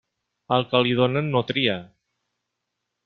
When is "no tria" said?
1.35-1.77